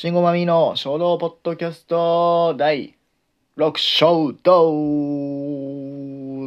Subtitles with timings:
[0.00, 2.94] 慎吾まみの衝動ポッドキャスト第
[3.56, 4.70] 6章と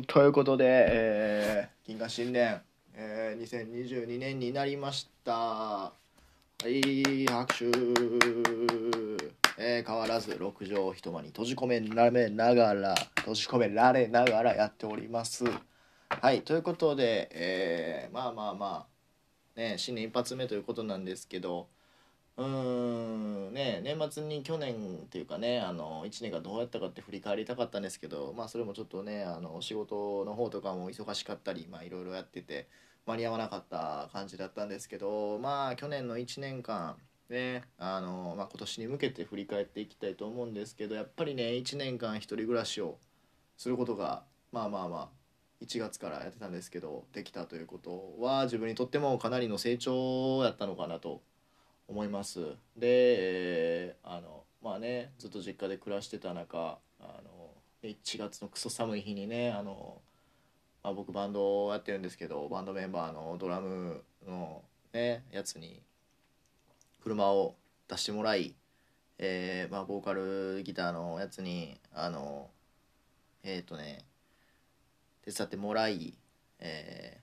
[0.08, 2.62] ということで、えー、金河新年、
[2.96, 5.34] えー、2022年になりました。
[5.34, 5.92] は
[6.66, 7.66] い拍手。
[9.58, 15.44] えー、変わらず6畳一間に閉じ込められながら閉じ込められながらやっております。
[16.08, 18.86] はいということで、えー、まあまあま
[19.58, 21.68] あね新年一発目ということなんですけど
[22.38, 32.68] うんね年末に去年っていうかねあの1年がどうやったかって振り返りたかったんですけどまあそれもちょっとねあの仕事の方とかも忙しかったりまあいろいろやってて
[33.06, 36.96] 間に合わなかった感じだったんですけどまあ去年の1年間
[37.30, 42.98] ねあの、まあ、今年に向けて振り返っていきたいと思うんですけどやっぱりね1年間一人暮らしを
[43.58, 45.10] することがまあまあまあ
[45.62, 51.22] 1月からやってたんですけどできたということは自分にとってもかなりの成長やったのかなと
[51.92, 52.40] 思います。
[52.78, 57.32] で、えー、あのまあねずっと実家で暮らしてた中あの
[57.84, 60.02] 1月のクソ寒い日にねあの、
[60.84, 64.62] まあ、僕バンドをやってるんですけどバンドメンバーのドラムの
[64.94, 65.82] ねやつに
[67.04, 67.56] 車を
[67.90, 68.56] 出してもらい、
[69.18, 72.50] えーまあ、ボーカルギターのやつにあの
[73.44, 74.06] えっ、ー、とね
[75.26, 76.14] 手伝ってもらい、
[76.60, 77.18] え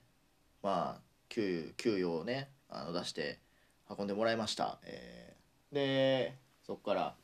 [0.61, 3.39] ー、まあ給給与をねあの出して
[3.89, 7.15] 運んでもらいました、えー、でそこから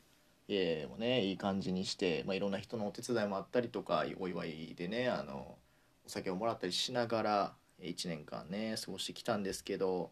[0.48, 5.56] 家もねいい感じにして、まあ、いろんな人のお手伝いもあったりとかお祝いでねあの
[6.04, 10.10] お酒をもらったりしながら1年間ね過ごしてきたんですけど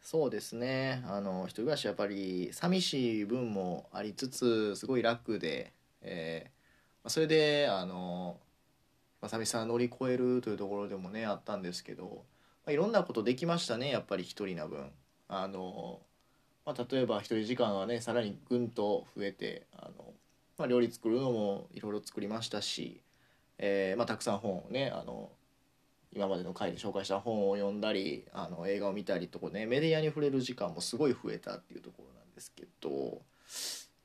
[0.00, 5.72] そうですねあの一人暮らしやっぱり寂しい分もありつつすごい楽で、
[6.02, 6.48] えー
[7.04, 8.38] まあ、それであの、
[9.20, 12.24] まあ、寂しさ乗り越えるというところでもねあったんですけど、
[12.64, 14.90] まあ、いろんなことできましたねやっぱり一人な分。
[15.28, 16.00] あの、
[16.66, 20.12] まあ、例えば一人時間はねさらにぐんと増えてあの、
[20.56, 23.00] まあ、料理作るのもいろいろ作りましたし、
[23.58, 25.30] えーまあ、たくさん本をねあの
[26.12, 33.20] 今までの回で紹介した本を読んだりあの映画を見たりとかねメディアに触れる時間もすごい増えたっていうところなんですけど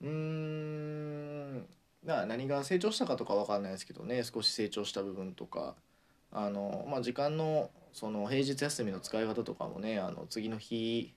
[0.01, 1.65] うーん
[2.05, 5.75] 何が成長したかとか分かんないですけどね少し成長した部分とか
[6.33, 11.13] あの、まあ、時間のその平日休みの使い方とかもねあの次の日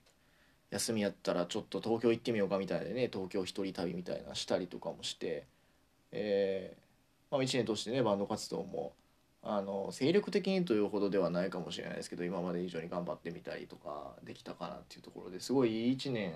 [0.69, 5.47] 休みやったらちょっと東京行ってみようかみたいでね東京一人旅みたいなしたりとかもして、
[6.11, 8.93] えーまあ、1年通してねバンド活動も
[9.41, 16.33] あの精力的にというほどではないかもしれないですけど今まで以上に頑張ってみたりとかできたかなっていうところですごいいい1年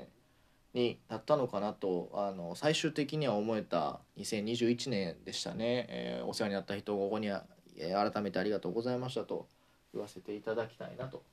[0.73, 7.29] になったのかなとあの最終的には思えた2021年でしたね、えー、お世話になった人ここに、
[7.77, 9.47] え、改めてありがとうございましたと
[9.93, 11.23] 言わせていただきたいなと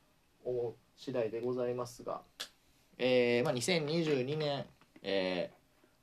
[0.43, 2.21] 思う次第でございますが、
[2.97, 4.65] えーまあ、2022年、
[5.01, 5.51] え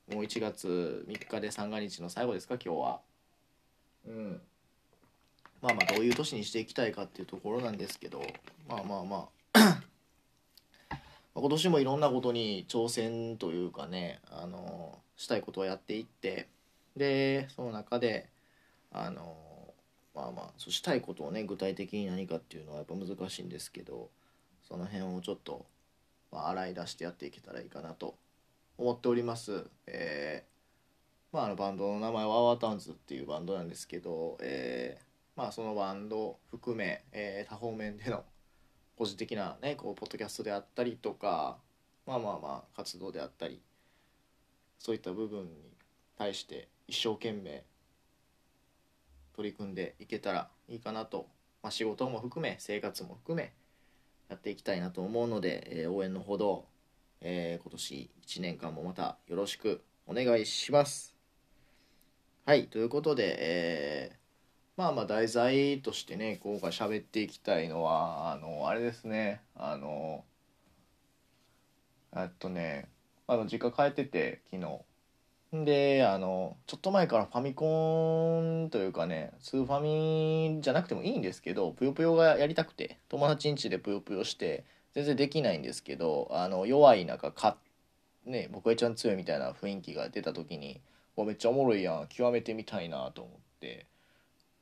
[0.08, 3.00] ー、もう1月3日で三が日の最後ですか今日は。
[4.06, 4.40] うん
[5.62, 8.22] まあまあどういう年にしていきたいかっていうところなんですけど
[8.68, 9.80] まあまあまあ
[11.34, 16.48] 今年もいろんなことに挑戦というかねあのしたいことをやっていって
[16.96, 18.28] でその中で
[18.92, 19.36] あの
[20.16, 24.08] まあまあそうしたいことをね具体的に何かっていうのはやっぱ難しいんですけど
[24.66, 25.66] その辺をちょっと、
[26.32, 28.16] まあ、洗い出してやっていけたらいいかなと
[28.78, 29.64] 思っております。
[29.86, 38.24] えー、まあ、あのバンドの名前はアワータンズっていうバンドなんですけど、えー、まあ、そのバンド含め、えー、多方面での
[38.96, 41.58] 個人的なねこうポッドキャストであったりとか
[42.06, 43.60] まあまあまあ活動であったり
[44.78, 45.50] そういった部分に
[46.18, 47.62] 対して一生懸命
[49.36, 51.28] 取り組んでいけたらいいかなと、
[51.62, 53.52] まあ、仕事も含め生活も含め
[54.30, 56.64] やっていきたいなと思うので、えー、応援のほど、
[57.20, 61.14] えー、今年1年間もまたよろしくお願いします。
[62.46, 64.16] はいということで、えー、
[64.76, 69.42] まあまあ題材としてね今回喋っていきたいのはあのあれですね。
[69.54, 70.24] あの
[72.16, 72.88] えっとね
[73.26, 74.95] あの実家帰ってて昨日。
[75.52, 84.64] であのちょっと前からファミコンというかねスーファミじゃなくてもいいんですけどぷよぷよがやりたくて友達ん家でぷよぷよして
[84.94, 87.56] 全然できないんですけどあの弱い中か
[88.24, 90.80] ね僕が一番強いみたいな雰囲気が出た時に
[91.16, 93.86] めっちゃおもろいやん極めてみたいなと思って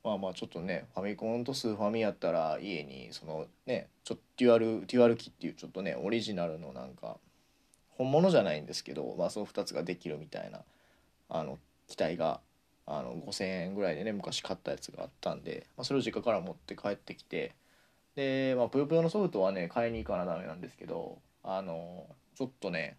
[0.04, 7.16] まあまあちょっとねファミコンとスーファミやったら家にそのねちょっとデュアルデュアル機っていうちょっとねオリジナルのなんか
[7.96, 10.60] 本物じゃないんですけど、まあ、その2つができるみたいな
[11.28, 11.58] あの
[11.88, 12.40] 機体が
[12.86, 17.54] あの5,000円ぐらいでね昔買ったやつがあったんで、まあ、それを実家から持って帰ってきて
[18.14, 22.06] で、まあ、ぷよぷよのソフトはね買いに行かなダメなんですけどあの
[22.36, 22.96] ちょっとね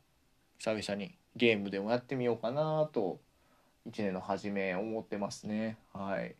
[0.57, 3.19] 久々にゲームでもやってみようかなと
[3.87, 5.77] 1年の初め思ってますね。
[5.93, 6.35] はい。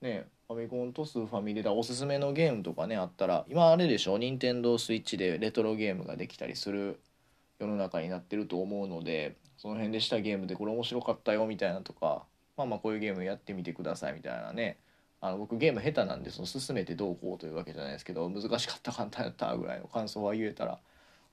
[0.00, 4.18] ねファミコンとスーファミでだおすすめのゲームとかねあったら今あれでしょ？
[4.18, 6.98] 任天堂スイッチでレトロゲームができたりする
[7.58, 12.24] 世の中になってると思うのでその辺でしたゲームでこれ面白かったよみたいなとか
[12.56, 14.78] まあまあこういうゲームやってみてくださいみたいなね。
[15.22, 20.78] あの僕ゲーム下手なんでその進めてどうこうというわけじゃないですけど難しかった簡単やったぐらいの感想は言えたら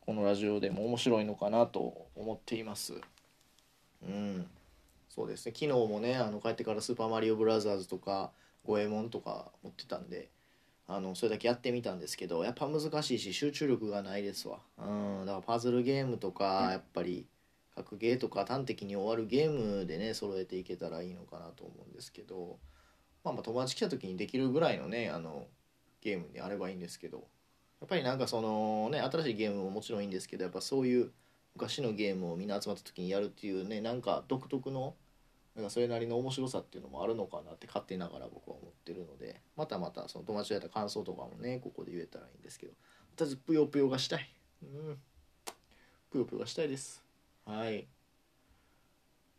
[0.05, 2.95] このラジオでも面白いのかなと思っています。
[4.05, 4.45] うん。
[5.09, 5.53] そうですね。
[5.55, 8.31] 昨日もねあの帰ってから「スーパーマリオブラザーズ」とか
[8.67, 10.29] 「五右衛門」とか持ってたんで
[10.87, 14.59] あのそれだけやってみたんですけどやっぱ難しいし集中力がないですわ。
[14.77, 14.83] う
[15.23, 17.27] んだからパズルゲームとかやっぱり
[17.75, 22.57] 格ゲーとか端的に終わるゲームでね揃えていけたらいいのかなと思うんですけど
[23.23, 25.47] まあまあ友達来た時にできるぐらいのねあの
[26.01, 27.27] ゲームであればいいんですけど
[27.81, 31.11] やっぱりなんかそのね新しいゲームももちろんいいんですけどやっぱそういう
[31.55, 34.95] 昔のゲームをみんな集まった時にやるっていうねなんか独特の
[35.57, 42.73] なんかそれなりの面白さっていうのもあるのかなって勝手ながら僕は思ってるのでまたまたその友達とやった感想とかもねここで言えたらいいんですけど
[43.15, 44.29] とりあえずぷよぷよがしたい。
[44.61, 44.97] うん。
[46.11, 47.03] ぷよぷよがしたいです。
[47.43, 47.87] はい。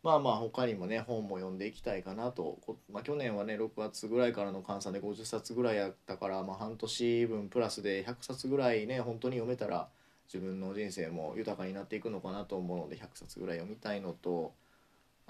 [0.03, 2.57] まあまあ他にもね本も読んでいきたいかなと、
[2.91, 9.87] まあ、去年はね6月ぐらいからの換算で50冊ぐらいやったから、まあ、半年分プラスで100冊ぐらいね本当に読めたら
[10.31, 14.53] 自分の人生も豊かになっていくのかなと思うので100冊ぐらい読みたいのと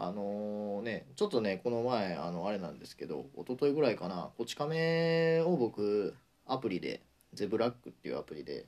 [0.01, 6.15] あの、ねちょっとねこの前あのあれなんですけど一昨日ぐらいかなこち亀を僕
[6.47, 7.01] アプリで
[7.33, 8.65] ゼブラックっていうアプリで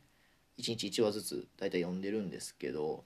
[0.60, 3.06] 1日1話ずつ大体読んでるんですけど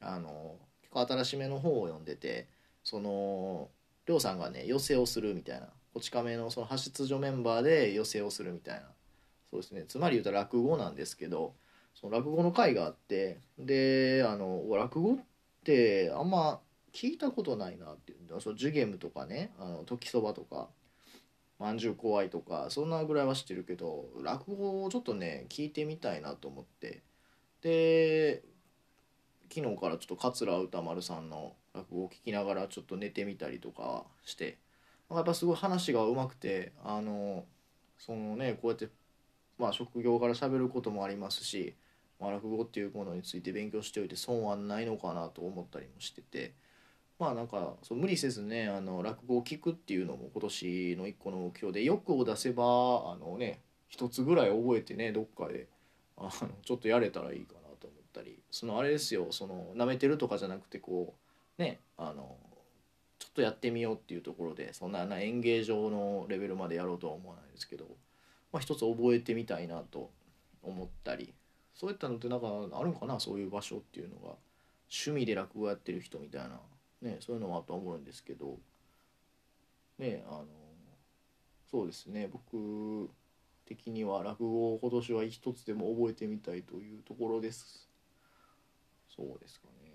[0.00, 2.48] あのー新しめの方を読んでて
[2.84, 3.70] その
[4.06, 8.82] りょうさんがね寄せをするみたいなこち亀のその派出所メンバーで寄せをするみたいな
[9.50, 11.54] そうですねつまり言うたら落語なんですけど
[11.94, 15.16] その落語の会があってであの落語っ
[15.64, 16.60] てあんま
[16.92, 18.40] 聞いたことないなっていうんだ。
[18.40, 20.68] そのジュゲムとかねあの時そばとか
[21.58, 27.02] まんじゅう怖いとかそんなぐらいは知ってるけど落語をちょっとね聞いてみたいなと思って。
[27.62, 28.42] で
[29.54, 34.58] 昨日からちょっと桂歌丸さんの落語を聞きながらちょっと寝てみたりとかして
[35.10, 37.44] やっぱすごい話がうまくてあの
[37.98, 38.88] そのねこうやって
[39.58, 41.76] まあ職業から喋ることもありますし、
[42.18, 46.54] まあ、落語っていうものについて勉強しておいて損はないのかなと思ったりもしてて。
[47.22, 55.68] まあなんかそう無理せずねあの落語を聞くっていうのも今年の一個の目標で欲を出せばあのね一つぐらい覚えてねどっかで
[56.16, 56.30] あの
[56.64, 61.14] ちょっとやれたらいいかなと思ったりそのあれですよその舐めてるとかじゃなくてこ
[61.60, 62.36] うねあの
[63.20, 67.84] ちょっとやってみようっていうところでそんな演芸場のレベルまでやろうとは思わないですけど、
[68.52, 70.10] まあ、一つ覚えてみたいなと
[70.64, 71.32] 思ったり
[71.72, 74.34] そういったのってなんかあるんかなそういう場所っていうのが。
[74.92, 76.60] 趣味で落語やってる人みたいな、
[77.02, 78.58] ね、そういうのはあと思うんですけど
[79.98, 80.46] ねあの
[81.70, 83.10] そうですね僕
[83.66, 87.88] 的には落語を今年は一つでも覚えてみたいというところです。
[89.14, 89.90] そうですかね、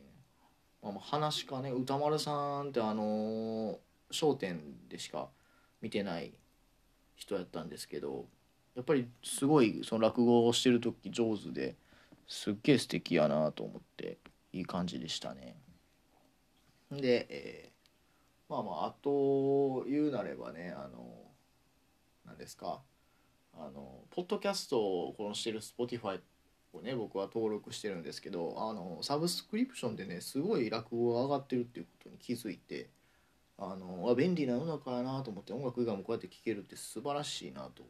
[0.82, 3.80] まあ、まあ話かね歌丸さんってあの
[4.14, 5.30] 『笑点』でしか
[5.82, 6.34] 見てない
[7.16, 8.26] 人やったんですけど
[8.76, 11.76] やっぱりすごいその落語をしてる時上手で
[12.28, 14.18] すっげえ素敵やなと思って
[14.54, 15.56] いい感じでしたね。
[16.92, 21.06] で、えー、まあまああと言うなればねあの
[22.26, 22.82] 何ですか
[23.54, 26.20] あのポッドキャストをこのしてる Spotify
[26.74, 32.90] をね僕は登録してるんですけどあのサブスクリプションでねすごい落語が上がってるっていうことに気づいて
[33.58, 37.84] あのあ便利な世の中やなと思って音楽以外もこうやって聴けるって素晴らしいなと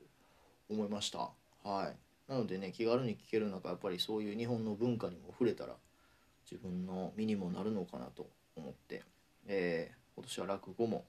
[0.69, 1.29] 思いました。
[1.63, 2.31] はい。
[2.31, 5.75] なのでね気軽に聴ける中やっぱりそういう日本の文化にも触れたら
[6.49, 9.03] 自分の身にもなるのかなと思って、
[9.47, 11.05] えー、今年は落語も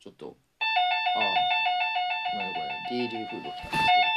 [0.00, 4.12] ちょっとああ何これ DD フード来たんですけど。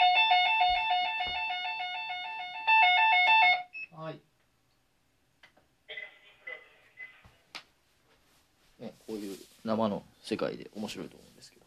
[9.66, 11.66] 生の世界で面白いと思うんですけど。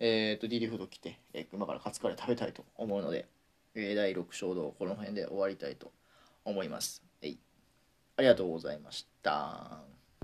[0.00, 3.26] えっ、ー、と DD フード来て、えー、今からカツカレー食べたいと思うので、
[3.74, 5.92] えー、第6衝動この辺で終わりたいと
[6.44, 7.02] 思います、
[8.22, 10.01] ありがとうございました。